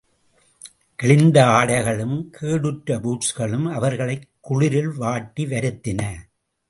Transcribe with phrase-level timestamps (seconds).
[0.95, 6.15] கிழிந்த ஆடைகளும், கேடுற்ற பூட்ஸ்களும், அவர்களைக் குளிரில் வாட்டி வருத்தின.